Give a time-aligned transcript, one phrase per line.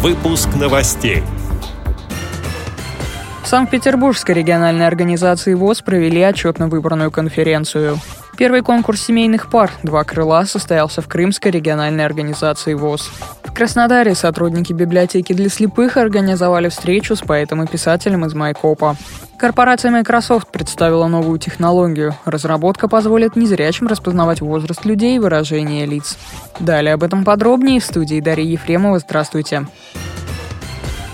[0.00, 1.24] Выпуск новостей.
[3.42, 7.98] В Санкт-Петербургской региональной организации ВОЗ провели отчетно-выборную конференцию.
[8.36, 13.10] Первый конкурс семейных пар «Два крыла» состоялся в Крымской региональной организации ВОЗ.
[13.48, 18.94] В Краснодаре сотрудники библиотеки для слепых организовали встречу с поэтом и писателем из Майкопа.
[19.38, 22.14] Корпорация Microsoft представила новую технологию.
[22.24, 26.18] Разработка позволит незрячим распознавать возраст людей и выражение лиц.
[26.60, 28.98] Далее об этом подробнее в студии Дарьи Ефремова.
[28.98, 29.66] Здравствуйте.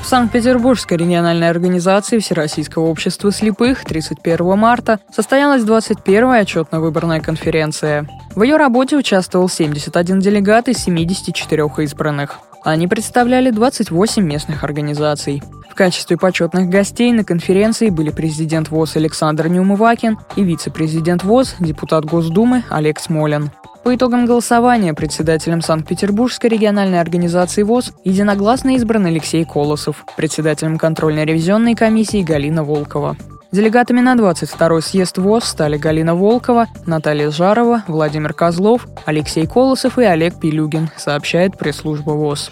[0.04, 8.06] В Санкт-Петербургской региональной организации Всероссийского общества слепых 31 марта состоялась 21-я отчетно-выборная конференция.
[8.36, 12.38] В ее работе участвовал 71 делегат из 74 избранных.
[12.64, 15.42] Они представляли 28 местных организаций.
[15.70, 22.04] В качестве почетных гостей на конференции были президент ВОЗ Александр Неумывакин и вице-президент ВОЗ, депутат
[22.04, 23.50] Госдумы Олег Смолин.
[23.84, 32.22] По итогам голосования председателем Санкт-Петербургской региональной организации ВОЗ единогласно избран Алексей Колосов, председателем контрольно-ревизионной комиссии
[32.22, 33.14] Галина Волкова.
[33.52, 40.04] Делегатами на 22-й съезд ВОЗ стали Галина Волкова, Наталья Жарова, Владимир Козлов, Алексей Колосов и
[40.04, 42.50] Олег Пилюгин, сообщает пресс-служба ВОЗ.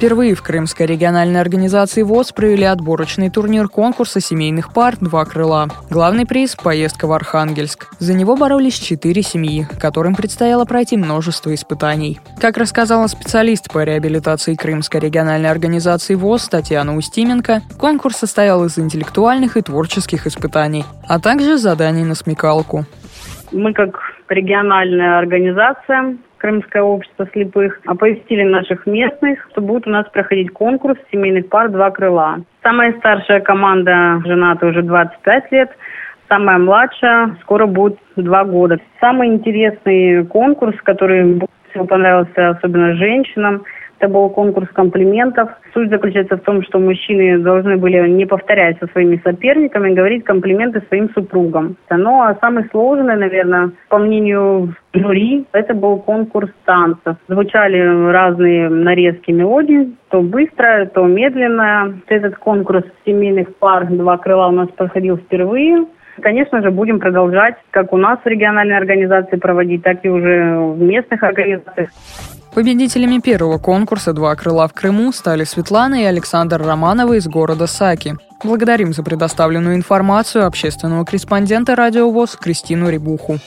[0.00, 5.68] Впервые в Крымской региональной организации ВОЗ провели отборочный турнир конкурса семейных пар «Два крыла».
[5.90, 7.86] Главный приз– поездка в Архангельск.
[7.98, 12.18] За него боролись четыре семьи, которым предстояло пройти множество испытаний.
[12.40, 19.58] Как рассказала специалист по реабилитации Крымской региональной организации ВОЗ Татьяна Устименко, конкурс состоял из интеллектуальных
[19.58, 22.86] и творческих испытаний, а также заданий на смекалку.
[23.52, 23.90] Мы как
[24.30, 31.48] региональная организация Крымское общество слепых, оповестили наших местных, что будет у нас проходить конкурс семейных
[31.50, 32.40] пар «Два крыла».
[32.62, 35.70] Самая старшая команда жената уже 25 лет,
[36.28, 38.78] самая младшая скоро будет два года.
[39.00, 41.40] Самый интересный конкурс, который
[41.88, 43.62] понравился особенно женщинам–
[44.00, 45.50] это был конкурс комплиментов.
[45.74, 50.82] Суть заключается в том, что мужчины должны были, не повторять со своими соперниками, говорить комплименты
[50.88, 51.76] своим супругам.
[51.90, 57.16] Ну, а самый сложный, наверное, по мнению жюри, это был конкурс танцев.
[57.28, 62.00] Звучали разные нарезки мелодий, то быстро, то медленно.
[62.08, 65.84] Этот конкурс семейных пар «Два крыла» у нас проходил впервые.
[66.20, 70.80] Конечно же, будем продолжать как у нас в региональной организации проводить, так и уже в
[70.80, 71.90] местных организациях.
[72.54, 78.14] Победителями первого конкурса «Два крыла в Крыму» стали Светлана и Александр Романовы из города Саки.
[78.44, 83.38] Благодарим за предоставленную информацию общественного корреспондента «Радио ВОЗ» Кристину Рябуху.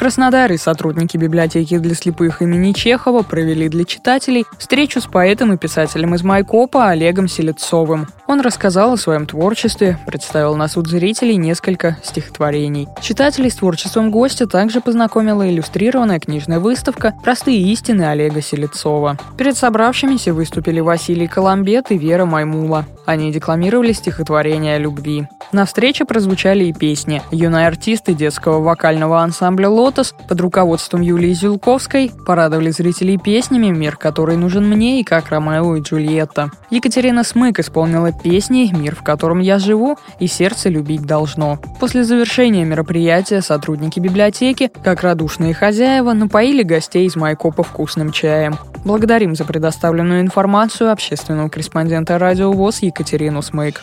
[0.00, 6.14] Краснодаре сотрудники библиотеки для слепых имени Чехова провели для читателей встречу с поэтом и писателем
[6.14, 8.06] из Майкопа Олегом Селецовым.
[8.26, 12.88] Он рассказал о своем творчестве, представил на суд зрителей несколько стихотворений.
[13.02, 19.18] Читателей с творчеством гостя также познакомила иллюстрированная книжная выставка «Простые истины» Олега Селецова.
[19.36, 22.86] Перед собравшимися выступили Василий Коломбет и Вера Маймула.
[23.04, 25.26] Они декламировали стихотворения о любви.
[25.52, 27.20] На встрече прозвучали и песни.
[27.32, 34.36] Юные артисты детского вокального ансамбля «Лотос» под руководством Юлии Зюлковской порадовали зрителей песнями «Мир, который
[34.36, 36.52] нужен мне» и «Как Ромео и Джульетта».
[36.70, 41.58] Екатерина Смык исполнила песни «Мир, в котором я живу» и «Сердце любить должно».
[41.80, 48.58] После завершения мероприятия сотрудники библиотеки, как радушные хозяева, напоили гостей из Майкопа вкусным чаем.
[48.84, 53.82] Благодарим за предоставленную информацию общественного корреспондента Радио ВОЗ Екатерину Смык.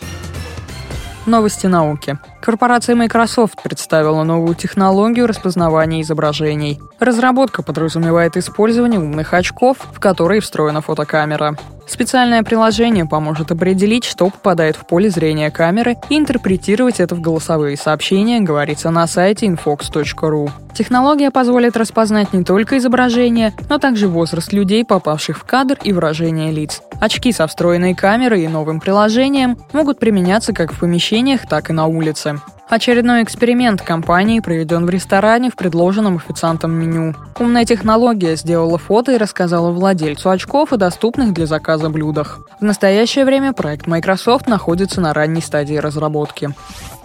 [1.27, 2.17] Новости науки.
[2.41, 6.79] Корпорация Microsoft представила новую технологию распознавания изображений.
[7.01, 11.57] Разработка подразумевает использование умных очков, в которые встроена фотокамера.
[11.87, 17.77] Специальное приложение поможет определить, что попадает в поле зрения камеры и интерпретировать это в голосовые
[17.77, 20.51] сообщения, говорится на сайте infox.ru.
[20.73, 26.51] Технология позволит распознать не только изображение, но также возраст людей, попавших в кадр и выражение
[26.51, 26.81] лиц.
[26.99, 31.87] Очки со встроенной камерой и новым приложением могут применяться как в помещениях, так и на
[31.87, 32.39] улице.
[32.69, 37.15] Очередной эксперимент компании проведен в ресторане в предложенном официантом меню.
[37.39, 42.39] Умная технология сделала фото и рассказала владельцу очков о доступных для заказа блюдах.
[42.59, 46.49] В настоящее время проект Microsoft находится на ранней стадии разработки.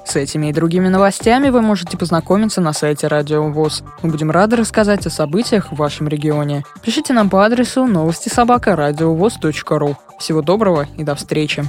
[0.05, 3.85] С этими и другими новостями вы можете познакомиться на сайте Радио ВОЗ.
[4.03, 6.65] Мы будем рады рассказать о событиях в вашем регионе.
[6.83, 9.97] Пишите нам по адресу новости собака ру.
[10.19, 11.65] Всего доброго и до встречи.